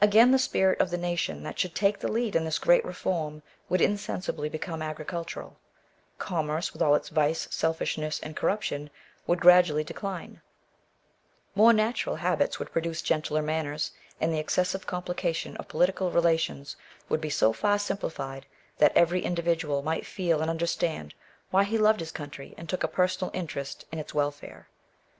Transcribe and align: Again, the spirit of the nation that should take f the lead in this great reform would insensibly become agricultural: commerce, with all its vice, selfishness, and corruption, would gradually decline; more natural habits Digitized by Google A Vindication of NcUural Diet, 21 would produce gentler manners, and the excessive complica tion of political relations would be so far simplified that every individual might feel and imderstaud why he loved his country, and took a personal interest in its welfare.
Again, 0.00 0.30
the 0.30 0.38
spirit 0.38 0.80
of 0.80 0.88
the 0.88 0.96
nation 0.96 1.42
that 1.42 1.58
should 1.58 1.74
take 1.74 1.96
f 1.96 2.00
the 2.00 2.10
lead 2.10 2.34
in 2.34 2.46
this 2.46 2.58
great 2.58 2.82
reform 2.82 3.42
would 3.68 3.82
insensibly 3.82 4.48
become 4.48 4.80
agricultural: 4.80 5.58
commerce, 6.16 6.72
with 6.72 6.80
all 6.80 6.94
its 6.94 7.10
vice, 7.10 7.46
selfishness, 7.50 8.18
and 8.22 8.34
corruption, 8.34 8.88
would 9.26 9.38
gradually 9.38 9.84
decline; 9.84 10.40
more 11.54 11.74
natural 11.74 12.16
habits 12.16 12.16
Digitized 12.16 12.16
by 12.16 12.16
Google 12.16 12.16
A 12.16 12.24
Vindication 12.24 12.24
of 12.24 12.24
NcUural 12.24 12.24
Diet, 12.24 12.52
21 12.56 12.56
would 12.56 12.72
produce 12.72 13.02
gentler 13.02 13.42
manners, 13.42 13.90
and 14.22 14.32
the 14.32 14.38
excessive 14.38 14.86
complica 14.86 15.34
tion 15.34 15.56
of 15.58 15.68
political 15.68 16.10
relations 16.10 16.76
would 17.10 17.20
be 17.20 17.28
so 17.28 17.52
far 17.52 17.78
simplified 17.78 18.46
that 18.78 18.96
every 18.96 19.20
individual 19.20 19.82
might 19.82 20.06
feel 20.06 20.40
and 20.40 20.50
imderstaud 20.50 21.12
why 21.50 21.64
he 21.64 21.76
loved 21.76 22.00
his 22.00 22.12
country, 22.12 22.54
and 22.56 22.70
took 22.70 22.82
a 22.82 22.88
personal 22.88 23.30
interest 23.34 23.84
in 23.92 23.98
its 23.98 24.14
welfare. 24.14 24.68